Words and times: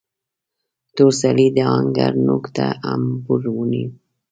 تور 0.95 1.11
سړي 1.21 1.47
د 1.51 1.57
آهنګر 1.73 2.11
نوک 2.25 2.45
ته 2.55 2.65
امبور 2.91 3.41
ونيو. 3.55 3.89